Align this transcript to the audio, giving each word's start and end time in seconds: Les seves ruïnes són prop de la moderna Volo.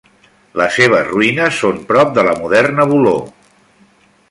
Les 0.61 0.71
seves 0.79 1.03
ruïnes 1.09 1.59
són 1.65 1.77
prop 1.91 2.17
de 2.17 2.25
la 2.29 2.33
moderna 2.41 2.89
Volo. 2.95 3.15